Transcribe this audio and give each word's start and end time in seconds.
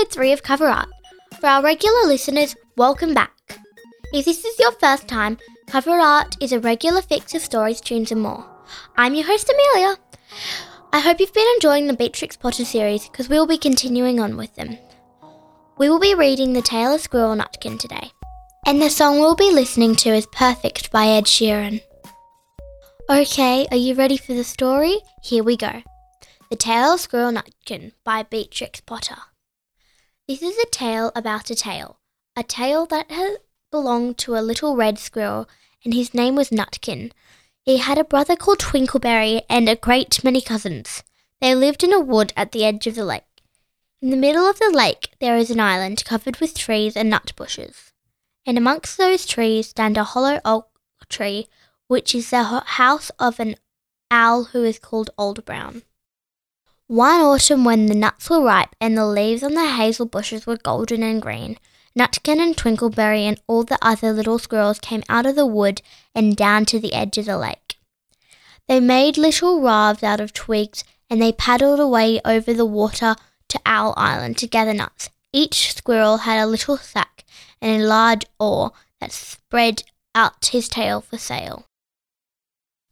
episode 0.00 0.14
3 0.14 0.32
of 0.32 0.42
Cover 0.42 0.66
Art. 0.66 0.88
For 1.40 1.46
our 1.46 1.62
regular 1.62 2.06
listeners, 2.06 2.56
welcome 2.76 3.12
back. 3.12 3.32
If 4.14 4.24
this 4.24 4.46
is 4.46 4.58
your 4.58 4.72
first 4.72 5.06
time, 5.06 5.36
Cover 5.66 5.90
Art 5.90 6.36
is 6.40 6.52
a 6.52 6.60
regular 6.60 7.02
fix 7.02 7.34
of 7.34 7.42
stories, 7.42 7.82
tunes, 7.82 8.10
and 8.10 8.22
more. 8.22 8.46
I'm 8.96 9.14
your 9.14 9.26
host, 9.26 9.52
Amelia. 9.52 9.98
I 10.94 11.00
hope 11.00 11.20
you've 11.20 11.34
been 11.34 11.54
enjoying 11.56 11.86
the 11.86 11.92
Beatrix 11.92 12.34
Potter 12.34 12.64
series 12.64 13.08
because 13.08 13.28
we 13.28 13.36
will 13.38 13.46
be 13.46 13.58
continuing 13.58 14.20
on 14.20 14.38
with 14.38 14.54
them. 14.54 14.78
We 15.76 15.90
will 15.90 16.00
be 16.00 16.14
reading 16.14 16.54
The 16.54 16.62
Tale 16.62 16.94
of 16.94 17.02
Squirrel 17.02 17.36
Nutkin 17.36 17.78
today, 17.78 18.10
and 18.66 18.80
the 18.80 18.88
song 18.88 19.18
we'll 19.18 19.36
be 19.36 19.52
listening 19.52 19.96
to 19.96 20.14
is 20.14 20.26
Perfect 20.32 20.90
by 20.90 21.08
Ed 21.08 21.24
Sheeran. 21.24 21.82
Okay, 23.10 23.66
are 23.70 23.76
you 23.76 23.94
ready 23.94 24.16
for 24.16 24.32
the 24.32 24.44
story? 24.44 24.96
Here 25.22 25.44
we 25.44 25.58
go. 25.58 25.82
The 26.48 26.56
Tale 26.56 26.94
of 26.94 27.00
Squirrel 27.00 27.32
Nutkin 27.32 27.92
by 28.02 28.22
Beatrix 28.22 28.80
Potter. 28.80 29.16
This 30.30 30.42
is 30.42 30.56
a 30.58 30.66
tale 30.66 31.10
about 31.16 31.50
a 31.50 31.56
tail, 31.56 31.98
a 32.36 32.44
tail 32.44 32.86
that 32.86 33.10
belonged 33.72 34.16
to 34.18 34.36
a 34.36 34.46
little 34.46 34.76
red 34.76 34.96
squirrel, 34.96 35.48
and 35.84 35.92
his 35.92 36.14
name 36.14 36.36
was 36.36 36.50
Nutkin. 36.50 37.10
He 37.64 37.78
had 37.78 37.98
a 37.98 38.04
brother 38.04 38.36
called 38.36 38.60
Twinkleberry 38.60 39.42
and 39.50 39.68
a 39.68 39.74
great 39.74 40.22
many 40.22 40.40
cousins. 40.40 41.02
They 41.40 41.56
lived 41.56 41.82
in 41.82 41.92
a 41.92 41.98
wood 41.98 42.32
at 42.36 42.52
the 42.52 42.64
edge 42.64 42.86
of 42.86 42.94
the 42.94 43.04
lake. 43.04 43.42
In 44.00 44.10
the 44.10 44.16
middle 44.16 44.48
of 44.48 44.60
the 44.60 44.70
lake 44.70 45.16
there 45.18 45.36
is 45.36 45.50
an 45.50 45.58
island 45.58 46.04
covered 46.04 46.36
with 46.36 46.56
trees 46.56 46.96
and 46.96 47.10
nut 47.10 47.32
bushes, 47.34 47.92
and 48.46 48.56
amongst 48.56 48.98
those 48.98 49.26
trees 49.26 49.70
stand 49.70 49.96
a 49.96 50.04
hollow 50.04 50.40
oak 50.44 50.68
tree, 51.08 51.48
which 51.88 52.14
is 52.14 52.30
the 52.30 52.44
house 52.44 53.10
of 53.18 53.40
an 53.40 53.56
owl 54.12 54.44
who 54.44 54.62
is 54.62 54.78
called 54.78 55.10
Old 55.18 55.44
Brown. 55.44 55.82
One 56.90 57.20
autumn, 57.20 57.62
when 57.62 57.86
the 57.86 57.94
nuts 57.94 58.28
were 58.28 58.42
ripe 58.42 58.74
and 58.80 58.98
the 58.98 59.06
leaves 59.06 59.44
on 59.44 59.54
the 59.54 59.64
hazel 59.64 60.06
bushes 60.06 60.44
were 60.44 60.56
golden 60.56 61.04
and 61.04 61.22
green, 61.22 61.56
Nutkin 61.96 62.40
and 62.40 62.56
Twinkleberry 62.56 63.28
and 63.28 63.40
all 63.46 63.62
the 63.62 63.78
other 63.80 64.12
little 64.12 64.40
squirrels 64.40 64.80
came 64.80 65.04
out 65.08 65.24
of 65.24 65.36
the 65.36 65.46
wood 65.46 65.82
and 66.16 66.36
down 66.36 66.64
to 66.64 66.80
the 66.80 66.92
edge 66.92 67.16
of 67.16 67.26
the 67.26 67.38
lake. 67.38 67.76
They 68.66 68.80
made 68.80 69.16
little 69.16 69.60
rafts 69.60 70.02
out 70.02 70.18
of 70.18 70.32
twigs 70.32 70.82
and 71.08 71.22
they 71.22 71.30
paddled 71.30 71.78
away 71.78 72.20
over 72.24 72.52
the 72.52 72.66
water 72.66 73.14
to 73.50 73.60
Owl 73.64 73.94
Island 73.96 74.36
to 74.38 74.48
gather 74.48 74.74
nuts. 74.74 75.10
Each 75.32 75.72
squirrel 75.72 76.16
had 76.16 76.42
a 76.42 76.46
little 76.48 76.76
sack 76.76 77.24
and 77.62 77.80
a 77.80 77.86
large 77.86 78.26
oar 78.40 78.72
that 79.00 79.12
spread 79.12 79.84
out 80.12 80.46
his 80.46 80.68
tail 80.68 81.00
for 81.00 81.18
sail. 81.18 81.66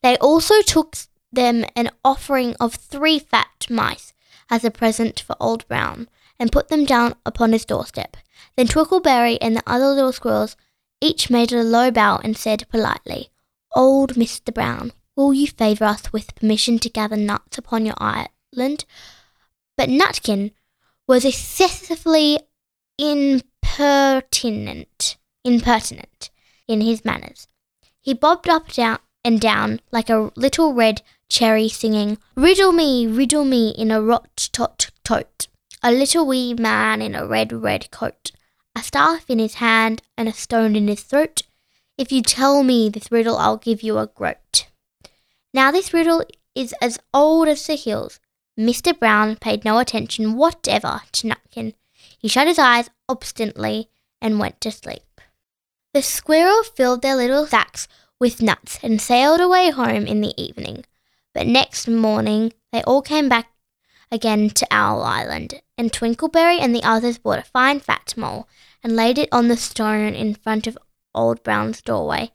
They 0.04 0.16
also 0.18 0.62
took 0.62 0.94
them 1.32 1.64
an 1.76 1.90
offering 2.04 2.54
of 2.60 2.74
three 2.74 3.18
fat 3.18 3.66
mice 3.68 4.14
as 4.50 4.64
a 4.64 4.70
present 4.70 5.20
for 5.20 5.36
Old 5.40 5.66
Brown, 5.68 6.08
and 6.38 6.52
put 6.52 6.68
them 6.68 6.84
down 6.84 7.14
upon 7.26 7.52
his 7.52 7.64
doorstep. 7.64 8.16
Then 8.56 8.68
Twinkleberry 8.68 9.38
and 9.40 9.56
the 9.56 9.62
other 9.66 9.88
little 9.88 10.12
squirrels 10.12 10.56
each 11.00 11.30
made 11.30 11.52
a 11.52 11.62
low 11.62 11.90
bow 11.90 12.20
and 12.22 12.36
said 12.36 12.68
politely, 12.70 13.30
Old 13.74 14.14
Mr. 14.14 14.52
Brown, 14.52 14.92
will 15.16 15.34
you 15.34 15.46
favour 15.46 15.84
us 15.84 16.12
with 16.12 16.34
permission 16.34 16.78
to 16.78 16.88
gather 16.88 17.16
nuts 17.16 17.58
upon 17.58 17.84
your 17.84 17.96
island? 17.98 18.84
But 19.76 19.88
Nutkin 19.88 20.52
was 21.06 21.24
excessively 21.24 22.40
impertinent, 22.98 25.16
impertinent 25.44 26.30
in 26.66 26.80
his 26.80 27.04
manners. 27.04 27.48
He 28.00 28.14
bobbed 28.14 28.48
up 28.48 28.66
and 28.66 28.74
down 28.74 28.98
and 29.24 29.40
down 29.40 29.80
like 29.90 30.08
a 30.08 30.30
little 30.36 30.74
red 30.74 31.02
cherry 31.28 31.68
singing, 31.68 32.18
Riddle 32.34 32.72
me, 32.72 33.06
riddle 33.06 33.44
me 33.44 33.70
in 33.70 33.90
a 33.90 34.00
rot 34.00 34.48
tot 34.52 34.90
tote. 35.04 35.48
A 35.82 35.92
little 35.92 36.26
wee 36.26 36.54
man 36.54 37.00
in 37.00 37.14
a 37.14 37.26
red, 37.26 37.52
red 37.52 37.90
coat, 37.90 38.32
a 38.74 38.82
staff 38.82 39.28
in 39.28 39.38
his 39.38 39.54
hand 39.54 40.02
and 40.16 40.28
a 40.28 40.32
stone 40.32 40.74
in 40.74 40.88
his 40.88 41.02
throat. 41.02 41.42
If 41.96 42.12
you 42.12 42.22
tell 42.22 42.62
me 42.62 42.88
this 42.88 43.12
riddle, 43.12 43.36
I'll 43.36 43.56
give 43.56 43.82
you 43.82 43.98
a 43.98 44.06
groat. 44.06 44.66
Now, 45.52 45.70
this 45.70 45.92
riddle 45.92 46.24
is 46.54 46.74
as 46.80 46.98
old 47.14 47.48
as 47.48 47.66
the 47.66 47.76
hills. 47.76 48.20
Mr. 48.58 48.98
Brown 48.98 49.36
paid 49.36 49.64
no 49.64 49.78
attention 49.78 50.36
whatever 50.36 51.02
to 51.12 51.28
Nutkin. 51.28 51.74
He 52.18 52.28
shut 52.28 52.48
his 52.48 52.58
eyes 52.58 52.90
obstinately 53.08 53.88
and 54.20 54.40
went 54.40 54.60
to 54.62 54.70
sleep. 54.72 55.20
The 55.94 56.02
squirrel 56.02 56.62
filled 56.64 57.02
their 57.02 57.16
little 57.16 57.46
sacks 57.46 57.88
with 58.20 58.42
nuts 58.42 58.78
and 58.82 59.00
sailed 59.00 59.40
away 59.40 59.70
home 59.70 60.06
in 60.06 60.20
the 60.20 60.34
evening. 60.40 60.84
But 61.34 61.46
next 61.46 61.88
morning 61.88 62.52
they 62.72 62.82
all 62.82 63.02
came 63.02 63.28
back 63.28 63.50
again 64.10 64.50
to 64.50 64.66
Owl 64.70 65.02
Island, 65.02 65.60
and 65.76 65.92
Twinkleberry 65.92 66.58
and 66.60 66.74
the 66.74 66.82
others 66.82 67.18
bought 67.18 67.38
a 67.38 67.42
fine 67.42 67.80
fat 67.80 68.14
mole 68.16 68.48
and 68.82 68.96
laid 68.96 69.18
it 69.18 69.28
on 69.32 69.48
the 69.48 69.56
stone 69.56 70.14
in 70.14 70.34
front 70.34 70.66
of 70.66 70.78
Old 71.14 71.42
Brown's 71.42 71.82
doorway, 71.82 72.30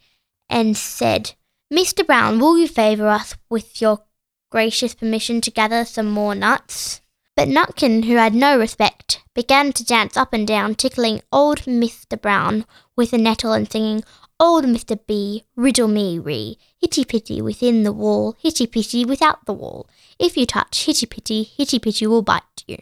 and 0.49 0.77
said, 0.77 1.33
Mr. 1.73 2.05
Brown, 2.05 2.39
will 2.39 2.57
you 2.57 2.67
favour 2.67 3.07
us 3.07 3.35
with 3.49 3.81
your 3.81 4.03
gracious 4.51 4.93
permission 4.93 5.41
to 5.41 5.51
gather 5.51 5.85
some 5.85 6.09
more 6.09 6.35
nuts? 6.35 7.01
But 7.35 7.47
Nutkin, 7.47 8.05
who 8.05 8.15
had 8.15 8.35
no 8.35 8.59
respect, 8.59 9.23
began 9.33 9.73
to 9.73 9.83
dance 9.83 10.15
up 10.15 10.33
and 10.33 10.45
down, 10.45 10.75
tickling 10.75 11.21
old 11.31 11.61
Mr. 11.61 12.21
Brown 12.21 12.65
with 12.95 13.13
a 13.13 13.17
nettle 13.17 13.53
and 13.53 13.71
singing, 13.71 14.03
Old 14.39 14.65
Mr. 14.65 14.99
B, 15.07 15.43
riddle 15.55 15.87
me 15.87 16.19
ree, 16.19 16.57
hitty 16.79 17.05
pitty 17.05 17.41
within 17.41 17.83
the 17.83 17.93
wall, 17.93 18.35
hitty 18.39 18.67
pitty 18.67 19.05
without 19.05 19.45
the 19.45 19.53
wall. 19.53 19.87
If 20.19 20.35
you 20.35 20.45
touch 20.45 20.85
hitty 20.85 21.05
pitty, 21.05 21.43
hitty 21.43 21.79
pitty 21.79 22.07
will 22.07 22.21
bite 22.21 22.63
you. 22.67 22.77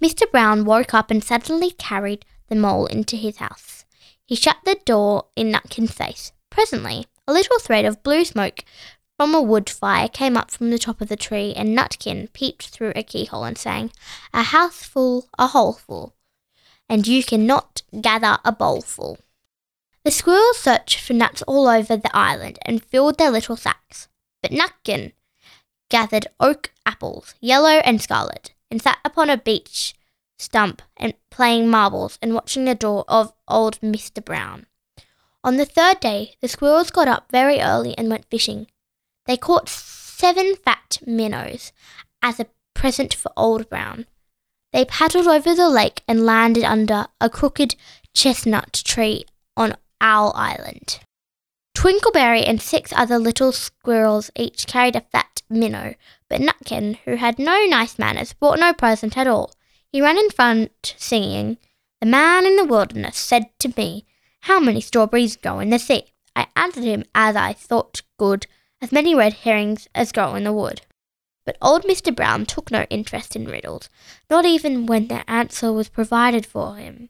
Mr. 0.00 0.30
Brown 0.30 0.64
woke 0.64 0.92
up 0.92 1.10
and 1.10 1.24
suddenly 1.24 1.70
carried 1.72 2.24
the 2.48 2.54
mole 2.54 2.86
into 2.86 3.16
his 3.16 3.38
house. 3.38 3.84
He 4.24 4.34
shut 4.34 4.58
the 4.64 4.78
door 4.84 5.26
in 5.34 5.50
Nutkin's 5.50 5.92
face. 5.92 6.32
Presently, 6.50 7.06
a 7.26 7.32
little 7.32 7.58
thread 7.58 7.84
of 7.84 8.02
blue 8.02 8.24
smoke 8.24 8.64
from 9.16 9.34
a 9.34 9.40
wood 9.40 9.70
fire 9.70 10.08
came 10.08 10.36
up 10.36 10.50
from 10.50 10.70
the 10.70 10.78
top 10.78 11.00
of 11.00 11.08
the 11.08 11.16
tree, 11.16 11.54
and 11.54 11.76
Nutkin 11.76 12.30
peeped 12.34 12.68
through 12.68 12.92
a 12.94 13.02
keyhole 13.02 13.44
and 13.44 13.56
sang, 13.56 13.90
A 14.34 14.42
house 14.42 14.82
full, 14.82 15.28
a 15.38 15.46
hole 15.48 15.72
full, 15.72 16.14
and 16.88 17.06
you 17.06 17.24
cannot 17.24 17.82
gather 17.98 18.38
a 18.44 18.52
bowlful. 18.52 19.18
The 20.06 20.12
squirrels 20.12 20.58
searched 20.58 21.00
for 21.00 21.14
nuts 21.14 21.42
all 21.48 21.66
over 21.66 21.96
the 21.96 22.16
island 22.16 22.60
and 22.62 22.80
filled 22.80 23.18
their 23.18 23.32
little 23.32 23.56
sacks, 23.56 24.06
but 24.40 24.52
Nutkin 24.52 25.14
gathered 25.90 26.28
oak 26.38 26.70
apples, 26.86 27.34
yellow 27.40 27.80
and 27.82 28.00
scarlet, 28.00 28.54
and 28.70 28.80
sat 28.80 28.98
upon 29.04 29.30
a 29.30 29.36
beech 29.36 29.94
stump 30.38 30.80
and 30.96 31.14
playing 31.32 31.68
marbles 31.68 32.20
and 32.22 32.34
watching 32.34 32.66
the 32.66 32.76
door 32.76 33.04
of 33.08 33.32
old 33.48 33.80
Mr. 33.80 34.24
Brown. 34.24 34.66
On 35.42 35.56
the 35.56 35.66
third 35.66 35.98
day, 35.98 36.36
the 36.40 36.46
squirrels 36.46 36.92
got 36.92 37.08
up 37.08 37.26
very 37.32 37.60
early 37.60 37.98
and 37.98 38.08
went 38.08 38.30
fishing. 38.30 38.68
They 39.24 39.36
caught 39.36 39.68
seven 39.68 40.54
fat 40.54 40.98
minnows 41.04 41.72
as 42.22 42.38
a 42.38 42.46
present 42.74 43.12
for 43.12 43.32
Old 43.36 43.68
Brown. 43.68 44.06
They 44.72 44.84
paddled 44.84 45.26
over 45.26 45.52
the 45.52 45.68
lake 45.68 46.04
and 46.06 46.24
landed 46.24 46.62
under 46.62 47.08
a 47.20 47.28
crooked 47.28 47.74
chestnut 48.14 48.72
tree 48.84 49.24
on 49.56 49.74
Owl 50.08 50.30
Island. 50.36 51.00
Twinkleberry 51.76 52.48
and 52.48 52.62
six 52.62 52.92
other 52.92 53.18
little 53.18 53.50
squirrels 53.50 54.30
each 54.36 54.68
carried 54.68 54.94
a 54.94 55.00
fat 55.00 55.42
minnow, 55.50 55.96
but 56.30 56.40
Nutkin, 56.40 56.98
who 57.04 57.16
had 57.16 57.40
no 57.40 57.64
nice 57.64 57.98
manners, 57.98 58.32
brought 58.32 58.60
no 58.60 58.72
present 58.72 59.18
at 59.18 59.26
all. 59.26 59.50
He 59.90 60.00
ran 60.00 60.16
in 60.16 60.30
front, 60.30 60.94
singing, 60.96 61.58
The 62.00 62.06
man 62.06 62.46
in 62.46 62.54
the 62.54 62.64
wilderness 62.64 63.16
said 63.16 63.46
to 63.58 63.74
me, 63.76 64.06
How 64.42 64.60
many 64.60 64.80
strawberries 64.80 65.34
go 65.34 65.58
in 65.58 65.70
the 65.70 65.78
sea? 65.80 66.04
I 66.36 66.46
answered 66.54 66.84
him 66.84 67.02
as 67.12 67.34
I 67.34 67.52
thought 67.52 68.02
good, 68.16 68.46
as 68.80 68.92
many 68.92 69.12
red 69.12 69.32
herrings 69.32 69.88
as 69.92 70.12
grow 70.12 70.36
in 70.36 70.44
the 70.44 70.52
wood. 70.52 70.82
But 71.44 71.58
old 71.60 71.82
Mr. 71.82 72.14
Brown 72.14 72.46
took 72.46 72.70
no 72.70 72.86
interest 72.90 73.34
in 73.34 73.46
riddles, 73.46 73.90
not 74.30 74.44
even 74.44 74.86
when 74.86 75.08
the 75.08 75.28
answer 75.28 75.72
was 75.72 75.88
provided 75.88 76.46
for 76.46 76.76
him. 76.76 77.08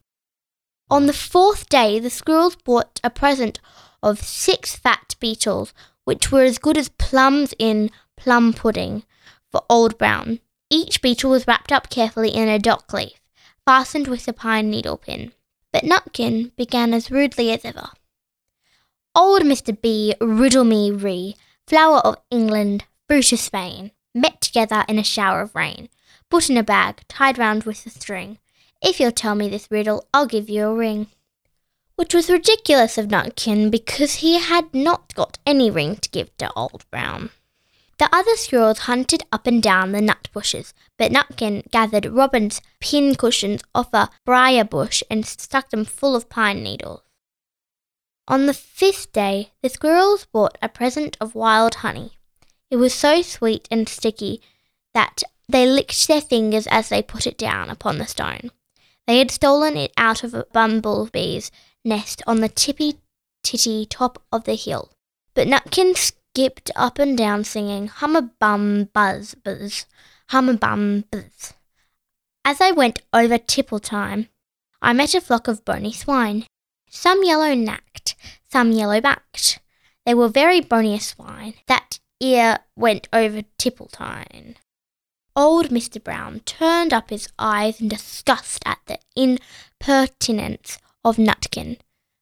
On 0.89 1.05
the 1.05 1.13
fourth 1.13 1.67
day, 1.67 1.99
the 1.99 2.09
squirrels 2.09 2.55
brought 2.55 3.01
a 3.03 3.09
present 3.09 3.59
of 4.01 4.21
six 4.21 4.75
fat 4.75 5.15
beetles, 5.19 5.73
which 6.05 6.31
were 6.31 6.43
as 6.43 6.59
good 6.59 6.77
as 6.77 6.87
plums 6.87 7.53
in 7.59 7.91
plum 8.15 8.53
pudding, 8.53 9.03
for 9.51 9.63
Old 9.69 9.97
Brown. 9.97 10.39
Each 10.69 11.01
beetle 11.01 11.31
was 11.31 11.45
wrapped 11.45 11.73
up 11.73 11.89
carefully 11.89 12.29
in 12.29 12.47
a 12.47 12.57
dock 12.57 12.93
leaf, 12.93 13.19
fastened 13.65 14.07
with 14.07 14.27
a 14.29 14.33
pine 14.33 14.69
needle 14.69 14.97
pin. 14.97 15.33
But 15.73 15.83
Nutkin 15.83 16.55
began 16.55 16.93
as 16.93 17.11
rudely 17.11 17.51
as 17.51 17.65
ever. 17.65 17.89
Old 19.13 19.41
Mr. 19.41 19.79
B, 19.79 20.15
riddle 20.21 20.63
me 20.63 20.91
ree, 20.91 21.35
flower 21.67 21.99
of 21.99 22.17
England, 22.31 22.85
fruit 23.07 23.33
of 23.33 23.39
Spain, 23.39 23.91
met 24.13 24.39
together 24.39 24.85
in 24.87 24.97
a 24.97 25.03
shower 25.03 25.41
of 25.41 25.55
rain, 25.55 25.89
put 26.29 26.49
in 26.49 26.55
a 26.55 26.63
bag, 26.63 27.01
tied 27.09 27.37
round 27.37 27.63
with 27.63 27.85
a 27.85 27.89
string. 27.89 28.37
If 28.81 28.99
you'll 28.99 29.11
tell 29.11 29.35
me 29.35 29.49
this 29.49 29.71
riddle, 29.71 30.07
I'll 30.13 30.27
give 30.27 30.49
you 30.49 30.67
a 30.67 30.73
ring. 30.73 31.07
Which 31.95 32.13
was 32.13 32.29
ridiculous 32.29 32.97
of 32.97 33.07
Nutkin 33.07 33.71
because 33.71 34.15
he 34.15 34.39
had 34.39 34.73
not 34.73 35.15
got 35.15 35.39
any 35.45 35.71
ring 35.71 35.95
to 35.97 36.09
give 36.09 36.35
to 36.37 36.53
Old 36.53 36.85
Brown. 36.91 37.31
The 37.97 38.09
other 38.15 38.35
squirrels 38.35 38.79
hunted 38.79 39.23
up 39.31 39.47
and 39.47 39.61
down 39.61 39.91
the 39.91 40.01
nut 40.01 40.29
bushes, 40.31 40.75
but 40.97 41.11
Nutkin 41.11 41.69
gathered 41.71 42.05
robin's 42.05 42.61
pin 42.79 43.15
cushions 43.15 43.63
off 43.73 43.91
a 43.93 44.09
briar 44.23 44.63
bush 44.63 45.01
and 45.09 45.25
stuck 45.25 45.71
them 45.71 45.83
full 45.83 46.15
of 46.15 46.29
pine 46.29 46.61
needles. 46.61 47.01
On 48.27 48.45
the 48.45 48.53
fifth 48.53 49.11
day, 49.13 49.53
the 49.63 49.69
squirrels 49.69 50.25
brought 50.25 50.57
a 50.61 50.69
present 50.69 51.17
of 51.19 51.33
wild 51.33 51.75
honey. 51.75 52.11
It 52.69 52.75
was 52.75 52.93
so 52.93 53.23
sweet 53.23 53.67
and 53.71 53.89
sticky 53.89 54.41
that 54.93 55.23
they 55.49 55.65
licked 55.65 56.07
their 56.07 56.21
fingers 56.21 56.67
as 56.67 56.89
they 56.89 57.01
put 57.01 57.25
it 57.25 57.37
down 57.37 57.69
upon 57.69 57.97
the 57.97 58.05
stone. 58.05 58.51
They 59.07 59.19
had 59.19 59.31
stolen 59.31 59.77
it 59.77 59.93
out 59.95 60.23
of 60.23 60.33
a 60.33 60.45
bumblebee's 60.53 61.49
nest 61.85 62.21
on 62.27 62.41
the 62.41 62.49
tippy 62.49 62.99
titty 63.41 63.85
top 63.85 64.21
of 64.31 64.43
the 64.43 64.55
hill. 64.55 64.91
But 65.33 65.47
Nutkin 65.47 65.95
skipped 65.95 66.71
up 66.75 66.99
and 66.99 67.17
down 67.17 67.45
singing 67.45 67.87
hum 67.87 68.15
a 68.17 68.23
bum 68.23 68.89
buzz 68.93 69.33
buzz, 69.35 69.85
hum 70.29 70.49
a 70.49 70.53
bum 70.55 71.05
buzz. 71.09 71.53
As 72.43 72.59
I 72.59 72.71
went 72.71 73.01
over 73.13 73.37
tipple 73.37 73.79
time, 73.79 74.27
I 74.81 74.93
met 74.93 75.15
a 75.15 75.21
flock 75.21 75.47
of 75.47 75.63
bony 75.63 75.93
swine. 75.93 76.45
Some 76.89 77.23
yellow 77.23 77.53
nacked, 77.53 78.15
some 78.51 78.71
yellow 78.71 78.99
backed. 78.99 79.59
They 80.05 80.13
were 80.13 80.29
very 80.29 80.61
bony 80.61 80.99
swine. 80.99 81.53
That 81.67 81.99
ear 82.19 82.59
went 82.75 83.07
over 83.13 83.41
tipple 83.57 83.87
time. 83.87 84.55
Old 85.37 85.69
Mr. 85.69 86.03
Brown 86.03 86.39
turned 86.45 86.91
up 86.91 87.11
his 87.11 87.29
eyes 87.37 87.79
in 87.79 87.89
disgust 87.89 88.63
at 88.65 88.79
the 88.87 88.97
impertinence 89.15 90.79
of 91.05 91.17
Nutkin, 91.17 91.77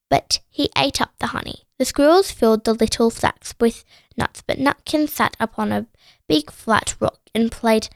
but 0.09 0.41
he 0.49 0.69
ate 0.77 0.99
up 0.99 1.13
the 1.19 1.27
honey. 1.27 1.63
The 1.79 1.85
squirrels 1.85 2.29
filled 2.29 2.65
the 2.65 2.73
little 2.73 3.09
sacks 3.09 3.55
with 3.57 3.85
nuts, 4.17 4.43
but 4.45 4.59
Nutkin 4.59 5.07
sat 5.07 5.37
upon 5.39 5.71
a 5.71 5.85
big 6.27 6.51
flat 6.51 6.97
rock 6.99 7.21
and 7.33 7.49
played 7.49 7.87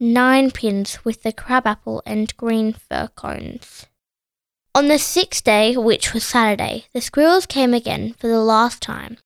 nine 0.00 0.50
pins 0.50 1.04
with 1.04 1.22
the 1.22 1.32
crabapple 1.32 2.02
and 2.04 2.36
green 2.36 2.72
fir 2.72 3.10
cones. 3.14 3.86
On 4.74 4.88
the 4.88 4.98
sixth 4.98 5.44
day, 5.44 5.76
which 5.76 6.12
was 6.12 6.24
Saturday, 6.24 6.86
the 6.92 7.00
squirrels 7.00 7.46
came 7.46 7.74
again 7.74 8.12
for 8.18 8.26
the 8.26 8.40
last 8.40 8.82
time. 8.82 9.18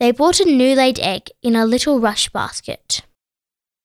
They 0.00 0.10
brought 0.10 0.40
a 0.40 0.44
new 0.44 0.74
laid 0.74 0.98
egg 0.98 1.28
in 1.42 1.54
a 1.54 1.64
little 1.64 2.00
rush 2.00 2.28
basket 2.30 3.02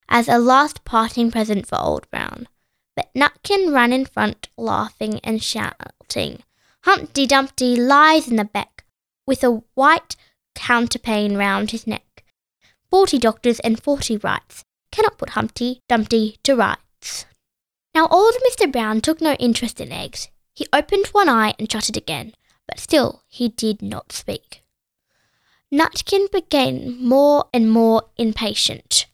as 0.10 0.28
a 0.28 0.38
last 0.38 0.84
parting 0.86 1.32
present 1.32 1.68
for 1.68 1.80
Old 1.80 2.10
Brown. 2.10 2.48
But 2.96 3.10
Nutkin 3.14 3.74
ran 3.74 3.92
in 3.92 4.06
front, 4.06 4.50
laughing 4.58 5.20
and 5.24 5.44
shouting, 5.44 6.44
Humpty 6.84 7.26
Dumpty 7.26 7.76
lies 7.76 8.28
in 8.28 8.36
the 8.36 8.46
beck 8.46 8.86
with 9.26 9.44
a 9.44 9.64
white 9.74 10.16
counterpane 10.56 11.36
round 11.36 11.72
his 11.72 11.88
neck. 11.88 12.24
Forty 12.90 13.18
doctors 13.18 13.60
and 13.62 13.82
forty 13.82 14.18
wrights 14.18 14.64
cannot 14.92 15.18
put 15.18 15.32
Humpty 15.32 15.82
Dumpty 15.90 16.38
to 16.44 16.56
rights. 16.56 17.26
Now 17.94 18.08
old 18.08 18.36
Mr. 18.48 18.72
Brown 18.72 19.02
took 19.02 19.20
no 19.20 19.34
interest 19.34 19.82
in 19.82 19.92
eggs. 19.92 20.30
He 20.54 20.68
opened 20.72 21.08
one 21.08 21.28
eye 21.28 21.54
and 21.58 21.70
shut 21.70 21.90
it 21.90 21.98
again, 21.98 22.34
but 22.68 22.80
still 22.80 23.24
he 23.28 23.50
did 23.50 23.82
not 23.82 24.12
speak. 24.12 24.62
Nutkin 25.74 26.32
became 26.32 27.04
more 27.06 27.46
and 27.54 27.72
more 27.72 28.04
impatient. 28.16 29.08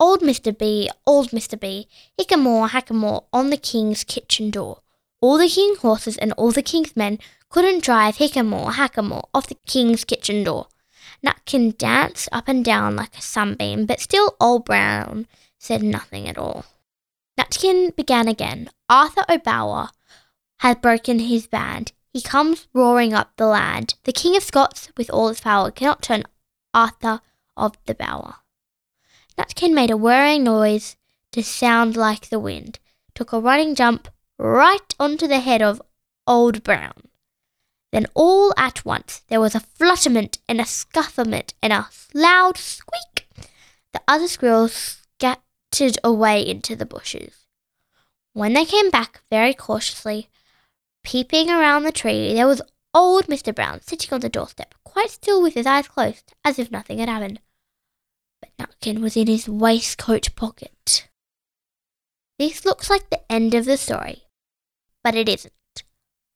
Old 0.00 0.20
Mr. 0.20 0.56
B, 0.56 0.88
old 1.06 1.30
Mr. 1.30 1.58
B, 1.58 1.88
hickamore, 2.18 2.68
hackamore 2.68 3.24
on 3.32 3.50
the 3.50 3.56
king's 3.56 4.04
kitchen 4.04 4.50
door. 4.50 4.82
All 5.20 5.38
the 5.38 5.48
king's 5.48 5.78
horses 5.78 6.16
and 6.16 6.32
all 6.34 6.52
the 6.52 6.62
king's 6.62 6.96
men 6.96 7.18
couldn't 7.48 7.82
drive 7.82 8.16
Hickamore 8.16 8.74
Hackamore 8.74 9.28
off 9.34 9.48
the 9.48 9.56
king's 9.66 10.04
kitchen 10.04 10.44
door. 10.44 10.68
Nutkin 11.24 11.76
danced 11.76 12.28
up 12.30 12.46
and 12.46 12.64
down 12.64 12.94
like 12.94 13.16
a 13.16 13.22
sunbeam, 13.22 13.86
but 13.86 14.00
still 14.00 14.36
Old 14.40 14.64
Brown 14.64 15.26
said 15.58 15.82
nothing 15.82 16.28
at 16.28 16.38
all. 16.38 16.64
Nutkin 17.36 17.96
began 17.96 18.28
again. 18.28 18.70
Arthur 18.88 19.24
O'Bower 19.28 19.88
has 20.60 20.76
broken 20.76 21.18
his 21.18 21.48
band. 21.48 21.92
He 22.12 22.22
comes 22.22 22.68
roaring 22.72 23.12
up 23.12 23.32
the 23.36 23.46
land. 23.46 23.94
The 24.04 24.12
King 24.12 24.36
of 24.36 24.44
Scots, 24.44 24.90
with 24.96 25.10
all 25.10 25.28
his 25.28 25.40
power, 25.40 25.70
cannot 25.70 26.02
turn 26.02 26.24
Arthur 26.72 27.20
of 27.56 27.76
the 27.86 27.94
Bower. 27.94 28.36
Nutkin 29.38 29.72
made 29.72 29.90
a 29.90 29.96
whirring 29.96 30.42
noise 30.42 30.96
to 31.30 31.44
sound 31.44 31.96
like 31.96 32.28
the 32.28 32.40
wind, 32.40 32.80
took 33.14 33.32
a 33.32 33.38
running 33.38 33.76
jump 33.76 34.08
right 34.36 34.94
onto 34.98 35.28
the 35.28 35.38
head 35.38 35.62
of 35.62 35.80
Old 36.26 36.64
Brown. 36.64 37.08
Then 37.92 38.06
all 38.14 38.52
at 38.56 38.84
once 38.84 39.22
there 39.28 39.40
was 39.40 39.54
a 39.54 39.60
flutterment 39.60 40.38
and 40.48 40.60
a 40.60 40.64
scufflement 40.64 41.54
and 41.62 41.72
a 41.72 41.88
loud 42.12 42.56
squeak. 42.56 43.28
The 43.92 44.02
other 44.08 44.26
squirrels 44.26 44.98
scattered 45.18 45.98
away 46.02 46.44
into 46.44 46.74
the 46.74 46.84
bushes. 46.84 47.46
When 48.32 48.54
they 48.54 48.64
came 48.64 48.90
back 48.90 49.22
very 49.30 49.54
cautiously, 49.54 50.28
peeping 51.04 51.48
around 51.48 51.84
the 51.84 51.92
tree, 51.92 52.34
there 52.34 52.46
was 52.46 52.60
old 52.92 53.26
Mr. 53.26 53.54
Brown 53.54 53.80
sitting 53.82 54.12
on 54.12 54.20
the 54.20 54.28
doorstep, 54.28 54.74
quite 54.84 55.10
still 55.10 55.40
with 55.40 55.54
his 55.54 55.66
eyes 55.66 55.86
closed, 55.86 56.34
as 56.44 56.58
if 56.58 56.70
nothing 56.72 56.98
had 56.98 57.08
happened. 57.08 57.40
But 58.40 58.50
Nutkin 58.58 59.00
was 59.00 59.16
in 59.16 59.26
his 59.26 59.48
waistcoat 59.48 60.34
pocket. 60.36 61.08
This 62.38 62.64
looks 62.64 62.88
like 62.88 63.10
the 63.10 63.20
end 63.30 63.54
of 63.54 63.64
the 63.64 63.76
story, 63.76 64.24
but 65.02 65.14
it 65.14 65.28
isn't. 65.28 65.52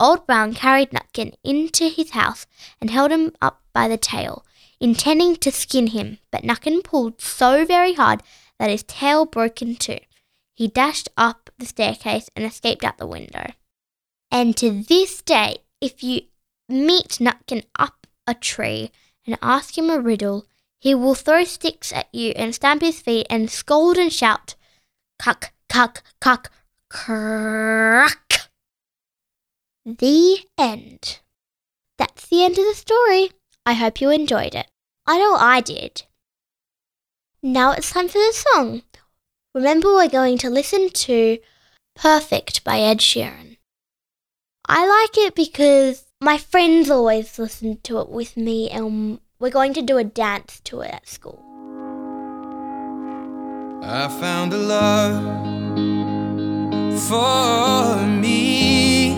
Old 0.00 0.26
Brown 0.26 0.52
carried 0.52 0.90
Nutkin 0.90 1.34
into 1.44 1.88
his 1.88 2.10
house 2.10 2.46
and 2.80 2.90
held 2.90 3.12
him 3.12 3.32
up 3.40 3.62
by 3.72 3.86
the 3.86 3.96
tail, 3.96 4.44
intending 4.80 5.36
to 5.36 5.52
skin 5.52 5.88
him, 5.88 6.18
but 6.32 6.42
Nutkin 6.42 6.82
pulled 6.82 7.20
so 7.20 7.64
very 7.64 7.94
hard 7.94 8.20
that 8.58 8.70
his 8.70 8.82
tail 8.82 9.24
broke 9.24 9.62
in 9.62 9.76
two. 9.76 10.00
He 10.54 10.66
dashed 10.66 11.08
up 11.16 11.50
the 11.58 11.66
staircase 11.66 12.28
and 12.34 12.44
escaped 12.44 12.84
out 12.84 12.98
the 12.98 13.06
window. 13.06 13.52
And 14.30 14.56
to 14.56 14.82
this 14.82 15.22
day, 15.22 15.58
if 15.80 16.02
you 16.02 16.22
meet 16.68 17.18
Nutkin 17.20 17.64
up 17.78 18.06
a 18.26 18.34
tree 18.34 18.90
and 19.26 19.38
ask 19.40 19.78
him 19.78 19.88
a 19.88 20.00
riddle, 20.00 20.46
he 20.82 20.96
will 20.96 21.14
throw 21.14 21.44
sticks 21.44 21.92
at 21.92 22.08
you 22.12 22.32
and 22.34 22.52
stamp 22.52 22.82
his 22.82 23.00
feet 23.00 23.24
and 23.30 23.48
scold 23.48 23.96
and 23.96 24.12
shout, 24.12 24.56
Cuck, 25.16 25.52
cuck, 25.68 26.02
cuck, 26.20 26.50
crack. 26.90 28.48
The 29.86 30.40
end. 30.58 31.20
That's 31.98 32.26
the 32.26 32.42
end 32.42 32.58
of 32.58 32.64
the 32.64 32.74
story. 32.74 33.30
I 33.64 33.74
hope 33.74 34.00
you 34.00 34.10
enjoyed 34.10 34.56
it. 34.56 34.66
I 35.06 35.18
know 35.18 35.36
I 35.36 35.60
did. 35.60 36.02
Now 37.44 37.70
it's 37.70 37.92
time 37.92 38.08
for 38.08 38.18
the 38.18 38.34
song. 38.34 38.82
Remember, 39.54 39.94
we're 39.94 40.08
going 40.08 40.38
to 40.38 40.50
listen 40.50 40.90
to 40.90 41.38
Perfect 41.94 42.64
by 42.64 42.80
Ed 42.80 42.98
Sheeran. 42.98 43.58
I 44.68 44.84
like 44.84 45.16
it 45.28 45.36
because 45.36 46.06
my 46.20 46.38
friends 46.38 46.90
always 46.90 47.38
listen 47.38 47.78
to 47.84 48.00
it 48.00 48.08
with 48.08 48.36
me, 48.36 48.68
and 48.68 49.20
we're 49.42 49.50
going 49.50 49.74
to 49.74 49.82
do 49.82 49.98
a 49.98 50.04
dance 50.04 50.60
to 50.60 50.82
it 50.82 50.90
at 50.94 51.08
school. 51.08 51.42
I 53.82 54.06
found 54.20 54.52
a 54.52 54.56
love 54.56 55.18
for 57.08 58.06
me. 58.06 59.16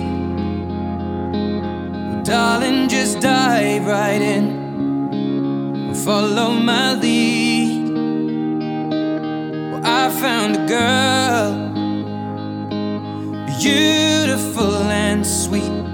Darling, 2.22 2.88
just 2.88 3.20
dive 3.20 3.86
right 3.86 4.22
in. 4.22 5.92
Follow 6.06 6.52
my 6.52 6.94
lead. 6.94 7.92
Well, 9.72 9.82
I 9.84 10.08
found 10.08 10.56
a 10.56 10.66
girl, 10.66 11.52
beautiful 13.60 14.74
and 14.84 15.26
sweet. 15.26 15.93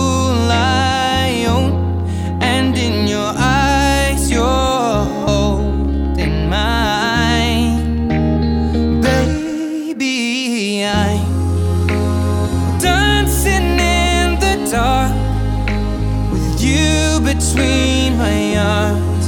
between 17.33 18.17
my 18.17 18.57
arms, 18.57 19.27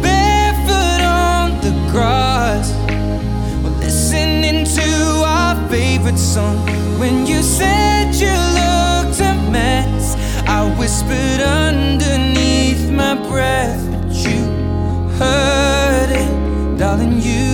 barefoot 0.00 1.02
on 1.02 1.50
the 1.60 1.72
grass. 1.90 2.72
We're 3.62 3.78
listening 3.80 4.64
to 4.64 4.90
our 5.26 5.56
favorite 5.68 6.18
song. 6.18 6.56
When 7.00 7.26
you 7.26 7.42
said 7.42 8.14
you 8.14 8.34
looked 8.60 9.18
a 9.20 9.34
mess, 9.50 10.14
I 10.46 10.60
whispered 10.78 11.40
underneath 11.40 12.88
my 12.90 13.14
breath, 13.28 13.82
but 13.90 14.14
you 14.14 14.44
heard 15.18 16.10
it, 16.10 16.78
darling. 16.78 17.20
You. 17.20 17.53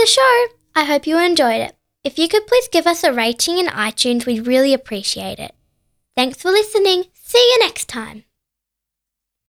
the 0.00 0.06
show. 0.06 0.46
I 0.74 0.84
hope 0.84 1.06
you 1.06 1.18
enjoyed 1.18 1.60
it. 1.60 1.76
If 2.02 2.18
you 2.18 2.28
could 2.28 2.46
please 2.46 2.68
give 2.68 2.86
us 2.86 3.04
a 3.04 3.12
rating 3.12 3.58
in 3.58 3.66
iTunes, 3.66 4.24
we'd 4.24 4.46
really 4.46 4.72
appreciate 4.72 5.38
it. 5.38 5.54
Thanks 6.16 6.40
for 6.40 6.50
listening. 6.50 7.04
See 7.12 7.38
you 7.38 7.58
next 7.60 7.88
time. 7.88 8.24